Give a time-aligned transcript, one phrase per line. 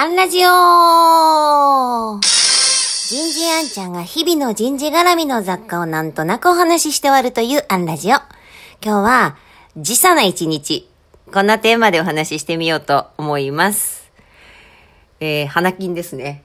[0.00, 8.10] アンラジオ人事アンちゃんが日々の人事絡みの雑貨をなんとなくお話しして終わるというアンラジオ。
[8.10, 8.22] 今
[8.80, 9.36] 日は、
[9.76, 10.88] 時差な一日。
[11.34, 14.12] こんなテーマでお話ししてみようと思います。
[15.18, 16.44] えー、花金ですね。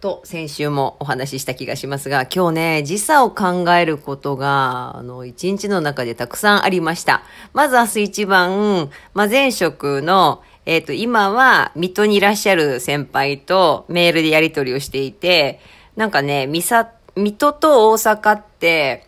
[0.00, 7.22] と先週もお話しした気がしますが、今日ね、時差を考えることが、あの、一日の中でたくさんありました。
[7.52, 15.60] まず明日一番、まあ、前職の、えっ、ー、と、今は、水戸にいらっしゃる先輩とメールでやり取りをしていて、
[15.96, 16.86] なんかね、水
[17.36, 19.06] 戸と大阪って、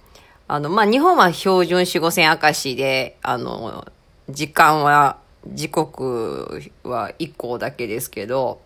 [0.49, 3.87] あの、まあ、日本は標準4、5線明石で、あの、
[4.29, 8.61] 時間は、時刻は1個だけですけど、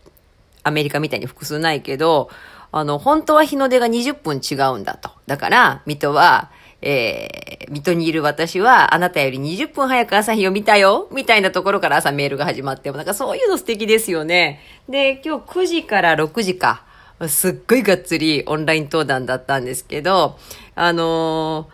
[0.62, 2.28] アメリカみたいに複数ないけど、
[2.72, 5.11] あの、本当は日の出が20分違うんだと。
[5.27, 6.50] だから、水戸は、
[6.83, 14.61] えー、水戸にいる私は、あなたより20分早く朝日を見たよみたいなところから朝メールが始まっても、なんかそういうの素敵ですよね。
[14.89, 16.84] で、今日9時から6時か。
[17.29, 20.39] すっごいがっつりオンライン登壇だったんですけど、
[20.75, 21.69] あの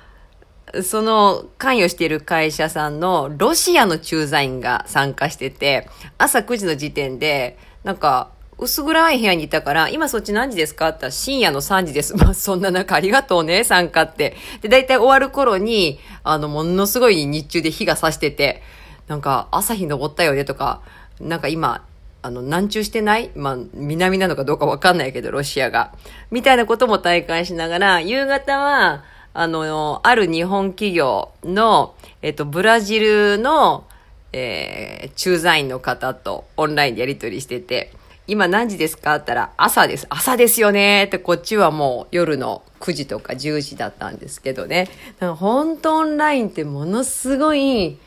[0.73, 12.17] ー、その関与している会社さんのロシアの駐在員が参加してて、朝9時の時点で、なんか、薄暗い部屋にいたから、今そっち何時ですかって言ったら深夜の3時です。
[12.19, 14.35] まあそんな中ありがとうね、参加って。
[14.63, 18.63] で、だいたい終わる頃に、あの、ものすごい日中で火が差してて、
[19.09, 20.81] なんか朝日昇ったよねとか、
[21.21, 21.85] なんか今、
[22.23, 23.31] あの、南中してない？
[23.37, 25.93] まあ、南なのかどうかわかんないけど、ロシアが。
[26.31, 29.05] みたいなことも体感しながら、夕方は、
[29.35, 33.85] あの、ある日本企業の、えっと、ブラジルの、
[34.33, 37.93] えー、駐在員の方とオンラインでやり取りしてて、
[38.29, 39.15] 今何時ですか？
[39.15, 40.07] って言ったら、朝です。
[40.11, 44.89] 朝ですよねって、こっちはもう夜の9時とか10時だったんですけどね。
[45.21, 47.99] 本当オンラインってものすごい、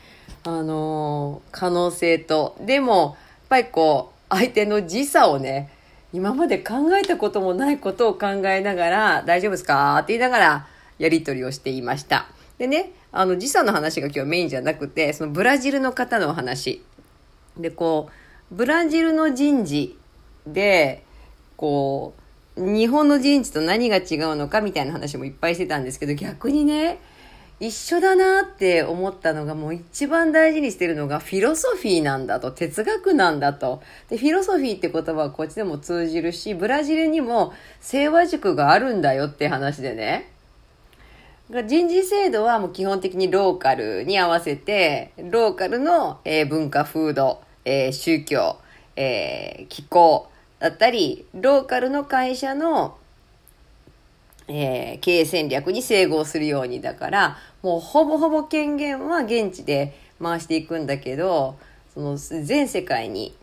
[0.44, 3.14] あのー、可能性と、でも、やっ
[3.48, 5.70] ぱりこう、相手の時差をね、
[6.12, 9.96] 今まで考えたこともないことを考えながら、大丈夫ですか？
[9.98, 10.66] って言いながら、
[10.98, 12.26] やり取りをしていました。
[12.58, 16.84] でね、あの、時差の話が今日メインじゃなくて、そのブラジルの方のお話。
[17.56, 18.10] で、こ
[18.52, 19.96] う、ブラジルの人事
[20.52, 21.04] で、
[21.56, 22.20] こう、
[22.56, 26.98] 日本の人事と何が違うのかみたいな話もいっぱいしてたんですけど、逆にね、
[27.60, 33.82] 一緒だなって思ったのがもう一番大事にしてるのがフィロソフィーなんだと、哲学なんだと。
[34.08, 37.52] で、フィロソフィーって言葉はこっちでも通じるし、ブラジルにも
[37.86, 40.30] 清和塾があるんだよって話でね。
[41.66, 48.56] 人事制度はもう基本的にローカルに合わせて、ローカルの、えー、文化、風土、えー、宗教、
[48.96, 50.29] えー、気候
[50.60, 52.98] だったり、ローカルの会社の、
[54.46, 61.58] えー、経営戦略に整合するようにだから、もうほぼほぼ権限は現地で回していくんだけど、
[61.94, 63.34] その全世界に、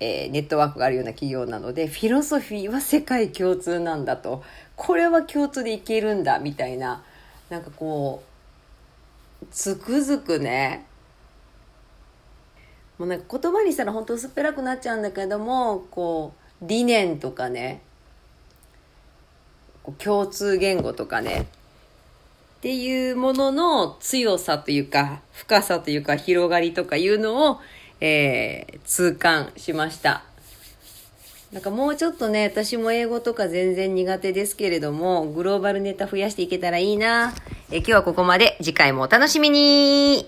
[0.00, 4.44] えー、ネットワークがあるような企業なので、フィロソフィーは世界共通なんだと。
[4.76, 7.02] これは共通でいけるんだ、みたいな。
[7.48, 8.22] なんかこ
[9.42, 10.84] う、つくづくね、
[12.98, 17.82] もうなんか言葉にしたら本当薄っぺらくなっちゃうんだけどもこう理念とかね
[19.98, 21.46] 共通言語とかね
[22.58, 27.60] っていうものの強さというか深さというか広がりとかいうのを、
[28.00, 30.24] えー、痛感しました。
[31.52, 37.34] なんかもうちょっとね私も英語とか全然苦手ですけれどもグローバルネタ増やしていけたらいいな。
[37.70, 38.56] え今日はここまで。
[38.60, 40.26] 次回もお楽しみに。